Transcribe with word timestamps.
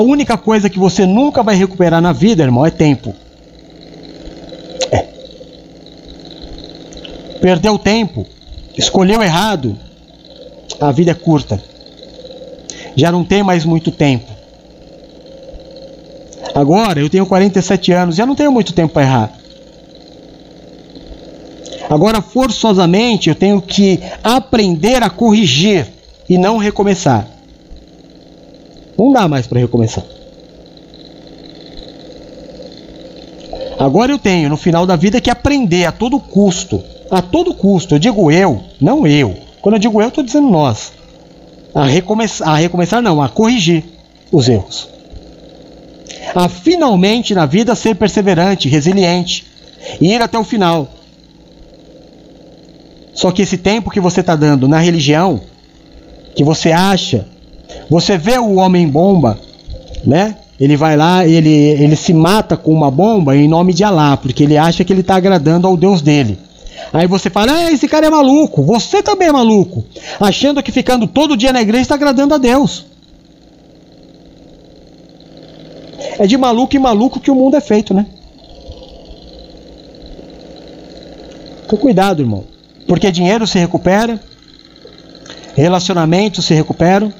única 0.00 0.36
coisa 0.36 0.70
que 0.70 0.78
você 0.78 1.06
nunca 1.06 1.42
vai 1.42 1.54
recuperar 1.54 2.00
na 2.00 2.12
vida, 2.12 2.42
irmão, 2.42 2.64
é 2.64 2.70
tempo. 2.70 3.14
É. 4.90 5.06
Perdeu 7.40 7.78
tempo, 7.78 8.26
escolheu 8.76 9.22
errado, 9.22 9.76
a 10.80 10.90
vida 10.90 11.10
é 11.10 11.14
curta. 11.14 11.62
Já 12.96 13.12
não 13.12 13.24
tem 13.24 13.42
mais 13.42 13.64
muito 13.64 13.90
tempo. 13.90 14.30
Agora 16.54 17.00
eu 17.00 17.08
tenho 17.08 17.26
47 17.26 17.92
anos, 17.92 18.16
já 18.16 18.26
não 18.26 18.34
tenho 18.34 18.52
muito 18.52 18.72
tempo 18.72 18.92
para 18.92 19.02
errar. 19.02 19.40
Agora, 21.88 22.22
forçosamente, 22.22 23.28
eu 23.28 23.34
tenho 23.34 23.60
que 23.60 23.98
aprender 24.22 25.02
a 25.02 25.10
corrigir 25.10 25.88
e 26.28 26.38
não 26.38 26.56
recomeçar. 26.56 27.26
Não 29.00 29.14
dá 29.14 29.26
mais 29.26 29.46
para 29.46 29.58
recomeçar. 29.58 30.04
Agora 33.78 34.12
eu 34.12 34.18
tenho, 34.18 34.50
no 34.50 34.58
final 34.58 34.84
da 34.84 34.94
vida, 34.94 35.22
que 35.22 35.30
aprender 35.30 35.86
a 35.86 35.92
todo 35.92 36.20
custo. 36.20 36.84
A 37.10 37.22
todo 37.22 37.54
custo. 37.54 37.94
Eu 37.94 37.98
digo 37.98 38.30
eu, 38.30 38.62
não 38.78 39.06
eu. 39.06 39.34
Quando 39.62 39.76
eu 39.76 39.78
digo 39.78 40.02
eu, 40.02 40.08
estou 40.08 40.22
dizendo 40.22 40.50
nós. 40.50 40.92
A 41.74 41.86
recomeçar, 41.86 42.48
a 42.50 42.56
recomeçar 42.56 43.00
não, 43.00 43.22
a 43.22 43.28
corrigir 43.30 43.84
os 44.30 44.50
erros. 44.50 44.86
A 46.34 46.46
finalmente 46.50 47.34
na 47.34 47.46
vida 47.46 47.74
ser 47.74 47.94
perseverante, 47.94 48.68
resiliente 48.68 49.46
e 49.98 50.12
ir 50.12 50.20
até 50.20 50.38
o 50.38 50.44
final. 50.44 50.86
Só 53.14 53.32
que 53.32 53.40
esse 53.40 53.56
tempo 53.56 53.90
que 53.90 53.98
você 53.98 54.20
está 54.20 54.36
dando 54.36 54.68
na 54.68 54.78
religião, 54.78 55.40
que 56.34 56.44
você 56.44 56.70
acha, 56.70 57.26
você 57.90 58.16
vê 58.16 58.38
o 58.38 58.54
homem 58.54 58.88
bomba, 58.88 59.36
né? 60.06 60.36
Ele 60.60 60.76
vai 60.76 60.96
lá, 60.96 61.26
ele, 61.26 61.50
ele 61.50 61.96
se 61.96 62.14
mata 62.14 62.56
com 62.56 62.72
uma 62.72 62.90
bomba 62.90 63.36
em 63.36 63.48
nome 63.48 63.74
de 63.74 63.82
Alá, 63.82 64.16
porque 64.16 64.44
ele 64.44 64.56
acha 64.56 64.84
que 64.84 64.92
ele 64.92 65.00
está 65.00 65.16
agradando 65.16 65.66
ao 65.66 65.76
Deus 65.76 66.00
dele. 66.00 66.38
Aí 66.92 67.06
você 67.06 67.28
fala, 67.28 67.52
ah, 67.52 67.72
esse 67.72 67.88
cara 67.88 68.06
é 68.06 68.10
maluco, 68.10 68.62
você 68.62 69.02
também 69.02 69.28
é 69.28 69.32
maluco, 69.32 69.84
achando 70.20 70.62
que 70.62 70.70
ficando 70.70 71.06
todo 71.06 71.36
dia 71.36 71.52
na 71.52 71.60
igreja 71.60 71.82
está 71.82 71.94
agradando 71.96 72.34
a 72.34 72.38
Deus. 72.38 72.86
É 76.18 76.26
de 76.26 76.36
maluco 76.36 76.76
e 76.76 76.78
maluco 76.78 77.18
que 77.18 77.30
o 77.30 77.34
mundo 77.34 77.56
é 77.56 77.60
feito, 77.60 77.92
né? 77.92 78.06
Então 81.66 81.78
cuidado, 81.78 82.22
irmão. 82.22 82.44
Porque 82.86 83.10
dinheiro 83.10 83.46
se 83.46 83.58
recupera, 83.58 84.20
relacionamentos 85.54 86.44
se 86.44 86.54
recuperam, 86.54 87.12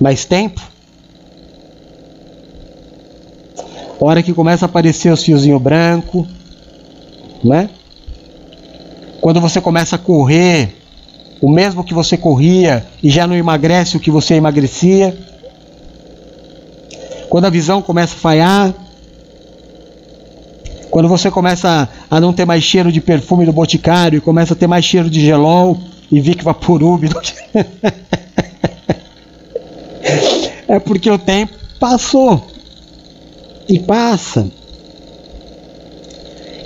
mas 0.00 0.24
tempo. 0.24 0.60
Hora 4.00 4.22
que 4.22 4.34
começa 4.34 4.64
a 4.64 4.68
aparecer 4.68 5.12
os 5.12 5.22
fiozinhos 5.22 5.60
branco, 5.60 6.26
né? 7.42 7.70
Quando 9.20 9.40
você 9.40 9.60
começa 9.60 9.96
a 9.96 9.98
correr 9.98 10.74
o 11.40 11.48
mesmo 11.48 11.84
que 11.84 11.92
você 11.92 12.16
corria 12.16 12.86
e 13.02 13.10
já 13.10 13.26
não 13.26 13.36
emagrece 13.36 13.96
o 13.96 14.00
que 14.00 14.10
você 14.10 14.34
emagrecia. 14.34 15.14
Quando 17.28 17.44
a 17.44 17.50
visão 17.50 17.82
começa 17.82 18.14
a 18.14 18.18
falhar, 18.18 18.74
quando 20.90 21.08
você 21.08 21.30
começa 21.30 21.88
a 22.10 22.20
não 22.20 22.32
ter 22.32 22.44
mais 22.44 22.62
cheiro 22.62 22.90
de 22.90 23.00
perfume 23.00 23.44
do 23.44 23.52
Boticário 23.52 24.16
e 24.16 24.20
começa 24.20 24.54
a 24.54 24.56
ter 24.56 24.66
mais 24.66 24.84
cheiro 24.84 25.10
de 25.10 25.20
gelol 25.20 25.78
e 26.10 26.20
Vic 26.20 26.42
Vaporub. 26.42 27.02
é 30.68 30.78
porque 30.78 31.10
o 31.10 31.18
tempo 31.18 31.54
passou. 31.78 32.46
E 33.68 33.78
passa. 33.78 34.50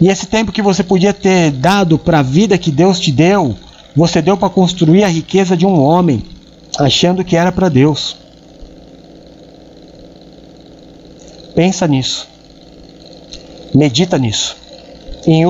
E 0.00 0.08
esse 0.08 0.26
tempo 0.26 0.52
que 0.52 0.62
você 0.62 0.82
podia 0.82 1.12
ter 1.12 1.50
dado 1.50 1.98
para 1.98 2.20
a 2.20 2.22
vida 2.22 2.58
que 2.58 2.70
Deus 2.70 3.00
te 3.00 3.10
deu, 3.10 3.56
você 3.94 4.20
deu 4.20 4.36
para 4.36 4.50
construir 4.50 5.04
a 5.04 5.08
riqueza 5.08 5.56
de 5.56 5.66
um 5.66 5.80
homem, 5.80 6.22
achando 6.78 7.24
que 7.24 7.36
era 7.36 7.50
para 7.50 7.68
Deus. 7.68 8.16
Pensa 11.54 11.86
nisso. 11.86 12.28
Medita 13.74 14.18
nisso. 14.18 14.56
Em 15.26 15.44